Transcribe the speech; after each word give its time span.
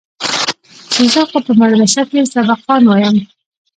چې 0.91 1.01
زه 1.13 1.21
خو 1.29 1.37
په 1.45 1.51
مدرسه 1.61 2.01
کښې 2.09 2.21
سبقان 2.33 2.81
وايم. 2.87 3.15